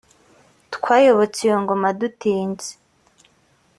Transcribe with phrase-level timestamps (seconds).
[0.75, 2.71] twayobotse iyo ngoma dutinze